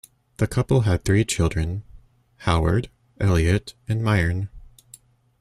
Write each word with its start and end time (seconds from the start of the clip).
The 0.37 0.47
couple 0.47 0.81
had 0.81 1.05
three 1.05 1.23
children, 1.23 1.83
Howard, 2.37 2.89
Elliot, 3.19 3.75
and 3.87 4.01
Myrn. 4.01 4.49